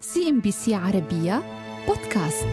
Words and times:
CNBC 0.00 0.74
عربية 0.74 1.42
بودكاست. 1.88 2.46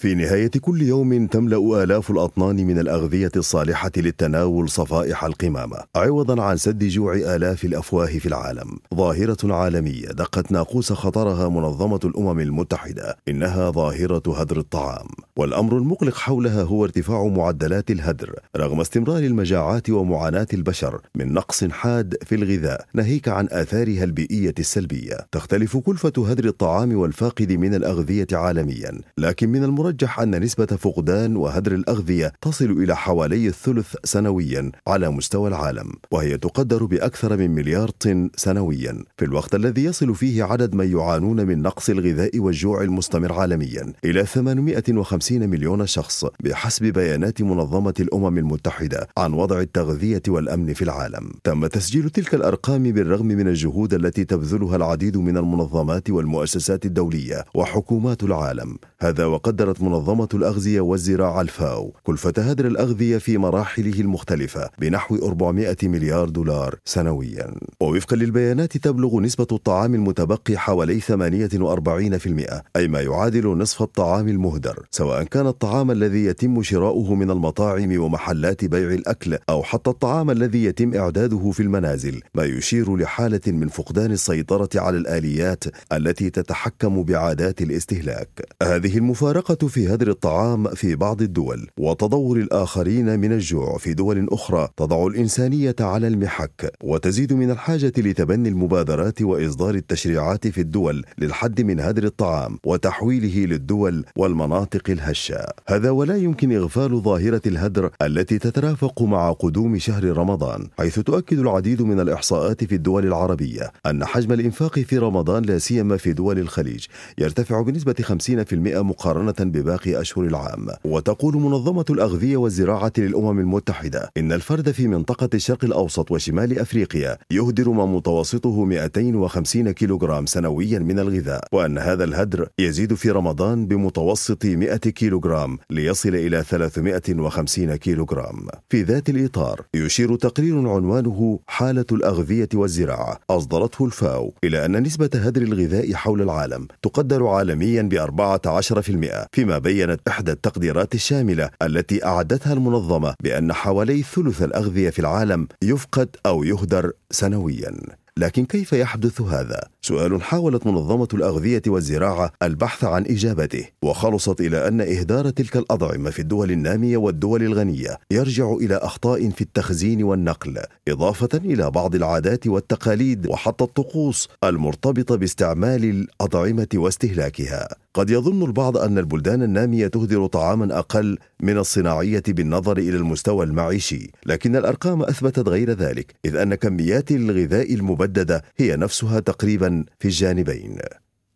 في 0.00 0.14
نهاية 0.14 0.50
كل 0.60 0.82
يوم 0.82 1.26
تملأ 1.26 1.82
آلاف 1.82 2.10
الأطنان 2.10 2.56
من 2.56 2.78
الأغذية 2.78 3.30
الصالحة 3.36 3.90
للتناول 3.96 4.68
صفائح 4.68 5.24
القمامة 5.24 5.76
عوضا 5.96 6.42
عن 6.42 6.56
سد 6.56 6.84
جوع 6.84 7.14
آلاف 7.14 7.64
الأفواه 7.64 8.06
في 8.06 8.26
العالم. 8.26 8.78
ظاهرة 8.94 9.54
عالمية 9.54 10.06
دقت 10.06 10.52
ناقوس 10.52 10.92
خطرها 10.92 11.48
منظمة 11.48 12.00
الأمم 12.04 12.40
المتحدة 12.40 13.16
إنها 13.28 13.70
ظاهرة 13.70 14.40
هدر 14.40 14.58
الطعام. 14.58 15.06
والأمر 15.36 15.78
المقلق 15.78 16.16
حولها 16.16 16.62
هو 16.62 16.84
ارتفاع 16.84 17.24
معدلات 17.24 17.90
الهدر 17.90 18.34
رغم 18.56 18.80
استمرار 18.80 19.18
المجاعات 19.22 19.90
ومعاناة 19.90 20.46
البشر 20.52 21.00
من 21.14 21.32
نقص 21.32 21.64
حاد 21.64 22.16
في 22.24 22.34
الغذاء 22.34 22.86
ناهيك 22.94 23.28
عن 23.28 23.48
آثارها 23.50 24.04
البيئية 24.04 24.54
السلبية. 24.58 25.16
تختلف 25.32 25.76
كلفة 25.76 26.12
هدر 26.18 26.44
الطعام 26.44 26.96
والفاقد 26.96 27.52
من 27.52 27.74
الأغذية 27.74 28.26
عالميا 28.32 29.00
لكن 29.18 29.48
من 29.48 29.64
المرجح 29.64 29.89
يرجح 29.90 30.20
أن 30.20 30.42
نسبة 30.42 30.66
فقدان 30.66 31.36
وهدر 31.36 31.74
الأغذية 31.74 32.32
تصل 32.40 32.70
إلى 32.70 32.96
حوالي 32.96 33.48
الثلث 33.48 33.94
سنويا 34.04 34.72
على 34.86 35.10
مستوى 35.10 35.48
العالم 35.48 35.92
وهي 36.10 36.38
تقدر 36.38 36.84
بأكثر 36.84 37.36
من 37.36 37.50
مليار 37.50 37.88
طن 37.88 38.30
سنويا. 38.36 39.04
في 39.16 39.24
الوقت 39.24 39.54
الذي 39.54 39.84
يصل 39.84 40.14
فيه 40.14 40.44
عدد 40.44 40.74
من 40.74 40.92
يعانون 40.92 41.46
من 41.46 41.62
نقص 41.62 41.90
الغذاء 41.90 42.38
والجوع 42.38 42.82
المستمر 42.82 43.32
عالميا 43.32 43.92
إلى 44.04 44.26
850 44.26 45.48
مليون 45.48 45.86
شخص 45.86 46.24
بحسب 46.40 46.84
بيانات 46.84 47.42
منظمة 47.42 47.94
الأمم 48.00 48.38
المتحدة 48.38 49.08
عن 49.18 49.32
وضع 49.32 49.60
التغذية 49.60 50.22
والأمن 50.28 50.74
في 50.74 50.82
العالم. 50.82 51.32
تم 51.44 51.66
تسجيل 51.66 52.10
تلك 52.10 52.34
الأرقام 52.34 52.82
بالرغم 52.82 53.26
من 53.26 53.48
الجهود 53.48 53.94
التي 53.94 54.24
تبذلها 54.24 54.76
العديد 54.76 55.16
من 55.16 55.36
المنظمات 55.36 56.10
والمؤسسات 56.10 56.86
الدولية 56.86 57.44
وحكومات 57.54 58.22
العالم. 58.22 58.76
هذا 59.00 59.24
وقدرت 59.26 59.79
منظمة 59.82 60.28
الأغذية 60.34 60.80
والزراعة 60.80 61.40
الفاو 61.40 61.94
كلفة 62.02 62.32
هدر 62.36 62.66
الأغذية 62.66 63.18
في 63.18 63.38
مراحله 63.38 64.00
المختلفة 64.00 64.70
بنحو 64.78 65.16
400 65.16 65.76
مليار 65.82 66.28
دولار 66.28 66.74
سنويا. 66.84 67.54
ووفقا 67.80 68.16
للبيانات 68.16 68.76
تبلغ 68.76 69.20
نسبة 69.20 69.46
الطعام 69.52 69.94
المتبقي 69.94 70.56
حوالي 70.58 71.00
48% 71.00 72.62
أي 72.76 72.88
ما 72.88 73.00
يعادل 73.00 73.46
نصف 73.46 73.82
الطعام 73.82 74.28
المهدر 74.28 74.86
سواء 74.90 75.22
كان 75.22 75.46
الطعام 75.46 75.90
الذي 75.90 76.24
يتم 76.24 76.62
شراؤه 76.62 77.14
من 77.14 77.30
المطاعم 77.30 78.00
ومحلات 78.00 78.64
بيع 78.64 78.88
الأكل 78.88 79.38
أو 79.50 79.62
حتى 79.62 79.90
الطعام 79.90 80.30
الذي 80.30 80.64
يتم 80.64 80.94
إعداده 80.94 81.50
في 81.50 81.62
المنازل 81.62 82.20
ما 82.34 82.44
يشير 82.44 82.96
لحالة 82.96 83.40
من 83.46 83.68
فقدان 83.68 84.12
السيطرة 84.12 84.68
على 84.74 84.96
الآليات 84.96 85.64
التي 85.92 86.30
تتحكم 86.30 87.02
بعادات 87.02 87.62
الاستهلاك. 87.62 88.28
هذه 88.62 88.98
المفارقة 88.98 89.68
في 89.70 89.94
هدر 89.94 90.10
الطعام 90.10 90.68
في 90.68 90.96
بعض 90.96 91.22
الدول 91.22 91.66
وتضور 91.78 92.36
الآخرين 92.36 93.20
من 93.20 93.32
الجوع 93.32 93.78
في 93.78 93.94
دول 93.94 94.28
أخرى 94.32 94.68
تضع 94.76 95.06
الإنسانية 95.06 95.76
على 95.80 96.08
المحك 96.08 96.72
وتزيد 96.82 97.32
من 97.32 97.50
الحاجة 97.50 97.92
لتبني 97.98 98.48
المبادرات 98.48 99.22
وإصدار 99.22 99.74
التشريعات 99.74 100.46
في 100.46 100.60
الدول 100.60 101.04
للحد 101.18 101.60
من 101.60 101.80
هدر 101.80 102.04
الطعام 102.04 102.58
وتحويله 102.64 103.46
للدول 103.46 104.04
والمناطق 104.16 104.90
الهشة. 104.90 105.46
هذا 105.68 105.90
ولا 105.90 106.16
يمكن 106.16 106.52
إغفال 106.52 107.02
ظاهرة 107.02 107.42
الهدر 107.46 107.90
التي 108.02 108.38
تترافق 108.38 109.02
مع 109.02 109.32
قدوم 109.32 109.78
شهر 109.78 110.04
رمضان 110.04 110.68
حيث 110.78 110.98
تؤكد 110.98 111.38
العديد 111.38 111.82
من 111.82 112.00
الإحصاءات 112.00 112.64
في 112.64 112.74
الدول 112.74 113.06
العربية 113.06 113.72
أن 113.86 114.04
حجم 114.04 114.32
الإنفاق 114.32 114.78
في 114.78 114.98
رمضان 114.98 115.42
لا 115.42 115.58
سيما 115.58 115.96
في 115.96 116.12
دول 116.12 116.38
الخليج 116.38 116.86
يرتفع 117.18 117.62
بنسبة 117.62 117.94
50% 118.02 118.54
مقارنة 118.82 119.34
بباقي 119.60 120.00
أشهر 120.00 120.24
العام. 120.24 120.66
وتقول 120.84 121.36
منظمة 121.36 121.84
الأغذية 121.90 122.36
والزراعة 122.36 122.92
للأمم 122.98 123.38
المتحدة 123.38 124.10
إن 124.16 124.32
الفرد 124.32 124.70
في 124.70 124.88
منطقة 124.88 125.28
الشرق 125.34 125.64
الأوسط 125.64 126.10
وشمال 126.10 126.58
أفريقيا 126.58 127.18
يهدر 127.30 127.70
ما 127.70 127.86
متوسطه 127.86 128.64
250 128.64 129.70
كيلوغرام 129.70 130.26
سنويا 130.26 130.78
من 130.78 130.98
الغذاء 130.98 131.44
وأن 131.52 131.78
هذا 131.78 132.04
الهدر 132.04 132.48
يزيد 132.58 132.94
في 132.94 133.10
رمضان 133.10 133.66
بمتوسط 133.66 134.44
100 134.44 134.76
كيلوغرام 134.76 135.58
ليصل 135.70 136.14
إلى 136.14 136.42
350 136.42 137.76
كيلوغرام. 137.76 138.46
في 138.68 138.82
ذات 138.82 139.08
الإطار 139.08 139.60
يشير 139.74 140.16
تقرير 140.16 140.68
عنوانه 140.68 141.38
حالة 141.46 141.84
الأغذية 141.92 142.48
والزراعة. 142.54 143.18
أصدرته 143.30 143.84
الفاو 143.84 144.34
إلى 144.44 144.64
أن 144.64 144.82
نسبة 144.82 145.10
هدر 145.14 145.42
الغذاء 145.42 145.94
حول 145.94 146.22
العالم 146.22 146.68
تقدر 146.82 147.26
عالميا 147.26 147.82
ب 147.82 147.94
14% 147.94 149.26
فيما 149.32 149.49
بينت 149.58 150.00
إحدى 150.08 150.32
التقديرات 150.32 150.94
الشاملة 150.94 151.50
التي 151.62 152.04
أعدتها 152.04 152.52
المنظمة 152.52 153.14
بأن 153.22 153.52
حوالي 153.52 154.02
ثلث 154.02 154.42
الأغذية 154.42 154.90
في 154.90 154.98
العالم 154.98 155.48
يفقد 155.62 156.16
أو 156.26 156.44
يهدر 156.44 156.92
سنويا 157.10 157.76
لكن 158.16 158.44
كيف 158.44 158.72
يحدث 158.72 159.20
هذا؟ 159.20 159.60
سؤال 159.90 160.22
حاولت 160.22 160.66
منظمة 160.66 161.08
الأغذية 161.14 161.62
والزراعة 161.66 162.32
البحث 162.42 162.84
عن 162.84 163.04
إجابته، 163.04 163.64
وخلصت 163.82 164.40
إلى 164.40 164.68
أن 164.68 164.80
إهدار 164.80 165.30
تلك 165.30 165.56
الأطعمة 165.56 166.10
في 166.10 166.18
الدول 166.18 166.50
النامية 166.50 166.96
والدول 166.96 167.42
الغنية 167.42 167.98
يرجع 168.10 168.52
إلى 168.52 168.76
أخطاء 168.76 169.30
في 169.30 169.40
التخزين 169.40 170.02
والنقل، 170.02 170.58
إضافة 170.88 171.38
إلى 171.44 171.70
بعض 171.70 171.94
العادات 171.94 172.46
والتقاليد 172.46 173.26
وحتى 173.26 173.64
الطقوس 173.64 174.28
المرتبطة 174.44 175.16
باستعمال 175.16 175.84
الأطعمة 175.84 176.68
واستهلاكها. 176.74 177.68
قد 177.94 178.10
يظن 178.10 178.42
البعض 178.42 178.76
أن 178.76 178.98
البلدان 178.98 179.42
النامية 179.42 179.86
تهدر 179.86 180.26
طعاما 180.26 180.78
أقل 180.78 181.18
من 181.40 181.58
الصناعية 181.58 182.22
بالنظر 182.28 182.78
إلى 182.78 182.96
المستوى 182.96 183.46
المعيشي، 183.46 184.10
لكن 184.26 184.56
الأرقام 184.56 185.02
أثبتت 185.02 185.48
غير 185.48 185.70
ذلك، 185.70 186.14
إذ 186.24 186.36
أن 186.36 186.54
كميات 186.54 187.10
الغذاء 187.10 187.74
المبددة 187.74 188.42
هي 188.56 188.76
نفسها 188.76 189.20
تقريبا 189.20 189.79
في 189.98 190.04
الجانبين. 190.08 190.78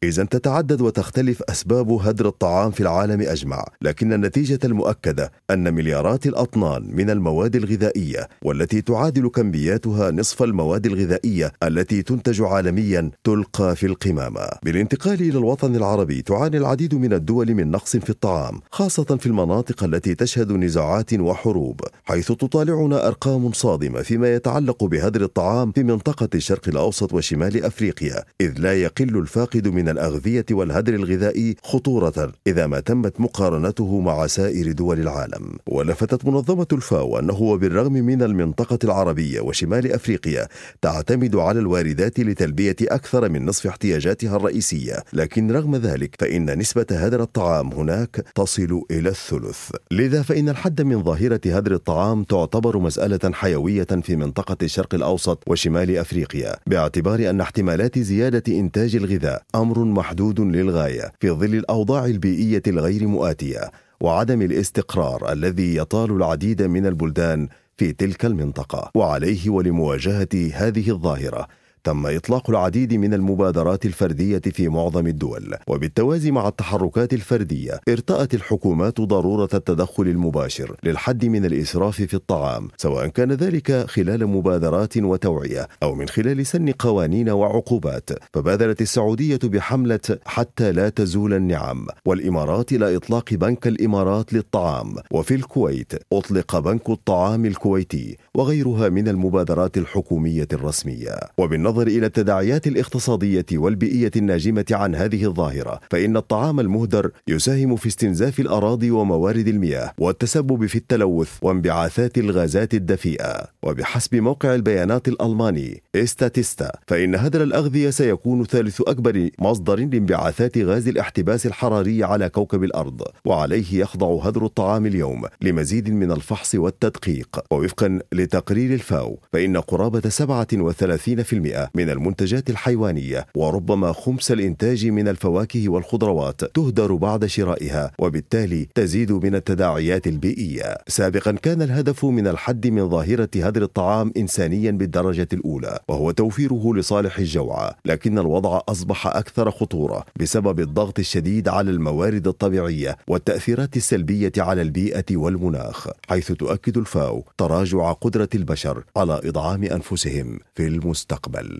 إذا 0.04 0.24
تتعدد 0.24 0.80
وتختلف 0.80 1.42
أسباب 1.42 1.90
هدر 1.92 2.28
الطعام 2.28 2.70
في 2.70 2.80
العالم 2.80 3.20
أجمع، 3.20 3.64
لكن 3.82 4.12
النتيجة 4.12 4.58
المؤكدة 4.64 5.32
أن 5.50 5.74
مليارات 5.74 6.26
الأطنان 6.26 6.90
من 6.96 7.10
المواد 7.10 7.56
الغذائية 7.56 8.28
والتي 8.42 8.80
تعادل 8.80 9.28
كمياتها 9.28 10.10
نصف 10.10 10.42
المواد 10.42 10.86
الغذائية 10.86 11.52
التي 11.62 12.02
تنتج 12.02 12.42
عالميا 12.42 13.10
تلقى 13.24 13.76
في 13.76 13.86
القمامة. 13.86 14.48
بالانتقال 14.62 15.20
إلى 15.20 15.38
الوطن 15.38 15.76
العربي 15.76 16.22
تعاني 16.22 16.56
العديد 16.56 16.94
من 16.94 17.12
الدول 17.12 17.54
من 17.54 17.70
نقص 17.70 17.96
في 17.96 18.10
الطعام، 18.10 18.60
خاصة 18.70 19.04
في 19.04 19.26
المناطق 19.26 19.84
التي 19.84 20.14
تشهد 20.14 20.52
نزاعات 20.52 21.14
وحروب، 21.14 21.80
حيث 22.04 22.32
تطالعنا 22.32 23.06
أرقام 23.06 23.52
صادمة 23.52 24.02
فيما 24.02 24.34
يتعلق 24.34 24.84
بهدر 24.84 25.22
الطعام 25.24 25.72
في 25.72 25.82
منطقة 25.82 26.28
الشرق 26.34 26.68
الأوسط 26.68 27.12
وشمال 27.12 27.64
أفريقيا، 27.64 28.24
إذ 28.40 28.52
لا 28.58 28.74
يقل 28.74 29.18
الفاقد 29.18 29.68
من 29.68 29.93
الأغذية 29.94 30.44
والهدر 30.50 30.94
الغذائي 30.94 31.56
خطورة 31.62 32.32
إذا 32.46 32.66
ما 32.66 32.80
تمت 32.80 33.20
مقارنته 33.20 34.00
مع 34.00 34.26
سائر 34.26 34.72
دول 34.72 35.00
العالم. 35.00 35.44
ولفتت 35.66 36.26
منظمة 36.26 36.66
الفاو 36.72 37.18
أنه 37.18 37.42
وبالرغم 37.42 37.92
من 37.92 38.22
المنطقة 38.22 38.78
العربية 38.84 39.40
وشمال 39.40 39.92
أفريقيا 39.92 40.48
تعتمد 40.82 41.36
على 41.36 41.58
الواردات 41.60 42.20
لتلبية 42.20 42.76
أكثر 42.82 43.28
من 43.28 43.46
نصف 43.46 43.66
احتياجاتها 43.66 44.36
الرئيسية. 44.36 44.96
لكن 45.12 45.50
رغم 45.50 45.76
ذلك 45.76 46.16
فإن 46.18 46.58
نسبة 46.58 46.86
هدر 46.90 47.22
الطعام 47.22 47.72
هناك 47.72 48.24
تصل 48.34 48.82
إلى 48.90 49.08
الثلث. 49.08 49.70
لذا 49.90 50.22
فإن 50.22 50.48
الحد 50.48 50.82
من 50.82 51.02
ظاهرة 51.02 51.40
هدر 51.46 51.74
الطعام 51.74 52.24
تعتبر 52.24 52.78
مسألة 52.78 53.32
حيوية 53.32 53.86
في 54.02 54.16
منطقة 54.16 54.56
الشرق 54.62 54.94
الأوسط 54.94 55.42
وشمال 55.46 55.96
أفريقيا 55.96 56.56
باعتبار 56.66 57.30
أن 57.30 57.40
احتمالات 57.40 57.98
زيادة 57.98 58.42
إنتاج 58.58 58.96
الغذاء 58.96 59.42
أمر 59.54 59.83
محدود 59.84 60.40
للغاية 60.40 61.12
في 61.20 61.30
ظل 61.30 61.54
الأوضاع 61.54 62.04
البيئية 62.04 62.62
الغير 62.66 63.06
مؤاتية 63.06 63.70
وعدم 64.00 64.42
الاستقرار 64.42 65.32
الذي 65.32 65.76
يطال 65.76 66.10
العديد 66.12 66.62
من 66.62 66.86
البلدان 66.86 67.48
في 67.76 67.92
تلك 67.92 68.24
المنطقة. 68.24 68.90
وعليه 68.94 69.50
ولمواجهة 69.50 70.50
هذه 70.54 70.90
الظاهرة 70.90 71.48
تم 71.84 72.06
إطلاق 72.06 72.50
العديد 72.50 72.94
من 72.94 73.14
المبادرات 73.14 73.86
الفردية 73.86 74.42
في 74.52 74.68
معظم 74.68 75.06
الدول 75.06 75.54
وبالتوازي 75.66 76.30
مع 76.30 76.48
التحركات 76.48 77.12
الفردية 77.12 77.80
ارتأت 77.88 78.34
الحكومات 78.34 79.00
ضرورة 79.00 79.48
التدخل 79.54 80.02
المباشر 80.02 80.76
للحد 80.84 81.24
من 81.24 81.44
الإسراف 81.44 82.02
في 82.02 82.14
الطعام 82.14 82.68
سواء 82.76 83.06
كان 83.06 83.32
ذلك 83.32 83.86
خلال 83.86 84.26
مبادرات 84.26 84.96
وتوعية 84.96 85.68
أو 85.82 85.94
من 85.94 86.08
خلال 86.08 86.46
سن 86.46 86.70
قوانين 86.70 87.30
وعقوبات. 87.30 88.10
فبادرت 88.34 88.80
السعودية 88.82 89.38
بحملة 89.44 90.00
حتى 90.26 90.72
لا 90.72 90.88
تزول 90.88 91.34
النعم 91.34 91.86
والإمارات 92.06 92.72
إلى 92.72 92.96
إطلاق 92.96 93.34
بنك 93.34 93.66
الإمارات 93.66 94.32
للطعام. 94.32 94.94
وفي 95.10 95.34
الكويت 95.34 95.92
أطلق 96.12 96.58
بنك 96.58 96.90
الطعام 96.90 97.46
الكويتي 97.46 98.16
وغيرها 98.34 98.88
من 98.88 99.08
المبادرات 99.08 99.78
الحكومية 99.78 100.48
الرسمية. 100.52 101.14
وبالنظر 101.38 101.73
بالنظر 101.74 101.98
إلى 101.98 102.06
التداعيات 102.06 102.66
الاقتصادية 102.66 103.46
والبيئية 103.52 104.10
الناجمة 104.16 104.64
عن 104.70 104.94
هذه 104.94 105.24
الظاهرة 105.24 105.80
فإن 105.90 106.16
الطعام 106.16 106.60
المهدر 106.60 107.10
يساهم 107.28 107.76
في 107.76 107.88
استنزاف 107.88 108.40
الأراضي 108.40 108.90
وموارد 108.90 109.48
المياه 109.48 109.92
والتسبب 109.98 110.66
في 110.66 110.76
التلوث 110.76 111.30
وانبعاثات 111.42 112.18
الغازات 112.18 112.74
الدفيئة. 112.74 113.46
وبحسب 113.62 114.14
موقع 114.14 114.54
البيانات 114.54 115.08
الألماني 115.08 115.82
Statista 115.94 116.72
فإن 116.86 117.14
هدر 117.14 117.42
الأغذية 117.42 117.90
سيكون 117.90 118.44
ثالث 118.44 118.80
أكبر 118.80 119.30
مصدر 119.38 119.76
لانبعاثات 119.76 120.58
غاز 120.58 120.88
الاحتباس 120.88 121.46
الحراري 121.46 122.04
على 122.04 122.28
كوكب 122.28 122.64
الأرض 122.64 123.02
وعليه 123.24 123.80
يخضع 123.80 124.22
هدر 124.22 124.44
الطعام 124.44 124.86
اليوم 124.86 125.22
لمزيد 125.42 125.90
من 125.90 126.12
الفحص 126.12 126.54
والتدقيق. 126.54 127.40
ووفقا 127.50 128.00
لتقرير 128.12 128.74
الفاو 128.74 129.18
فإن 129.32 129.56
قرابة 129.56 130.10
37% 130.10 131.63
من 131.74 131.90
المنتجات 131.90 132.50
الحيوانية 132.50 133.26
وربما 133.34 133.92
خمس 133.92 134.32
الإنتاج 134.32 134.86
من 134.86 135.08
الفواكه 135.08 135.68
والخضروات 135.68 136.44
تهدر 136.44 136.94
بعد 136.94 137.26
شرائها 137.26 137.90
وبالتالي 137.98 138.68
تزيد 138.74 139.12
من 139.12 139.34
التداعيات 139.34 140.06
البيئية. 140.06 140.78
سابقا 140.88 141.32
كان 141.32 141.62
الهدف 141.62 142.04
من 142.04 142.26
الحد 142.26 142.66
من 142.66 142.88
ظاهرة 142.88 143.28
هدر 143.36 143.62
الطعام 143.62 144.12
إنسانيا 144.16 144.70
بالدرجة 144.70 145.28
الأولى 145.32 145.78
وهو 145.88 146.10
توفيره 146.10 146.74
لصالح 146.74 147.18
الجوعى 147.18 147.70
لكن 147.84 148.18
الوضع 148.18 148.60
أصبح 148.68 149.06
أكثر 149.06 149.50
خطورة 149.50 150.04
بسبب 150.20 150.60
الضغط 150.60 150.98
الشديد 150.98 151.48
على 151.48 151.70
الموارد 151.70 152.28
الطبيعية 152.28 152.96
والتأثيرات 153.08 153.76
السلبية 153.76 154.32
على 154.38 154.62
البيئة 154.62 155.16
والمناخ 155.16 155.88
حيث 156.08 156.32
تؤكد 156.32 156.76
الفاو 156.76 157.24
تراجع 157.38 157.92
قدرة 157.92 158.28
البشر 158.34 158.84
على 158.96 159.20
إطعام 159.24 159.64
أنفسهم 159.64 160.38
في 160.54 160.66
المستقبل. 160.66 161.53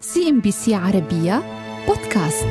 سي 0.00 0.28
إم 0.28 0.40
بي 0.40 0.50
سي 0.50 0.74
عربية 0.74 1.42
بودكاست. 1.88 2.48